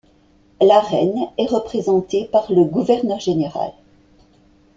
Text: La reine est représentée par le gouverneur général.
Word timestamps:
La 0.59 0.79
reine 0.79 1.27
est 1.37 1.45
représentée 1.45 2.25
par 2.25 2.51
le 2.51 2.63
gouverneur 2.63 3.19
général. 3.19 3.71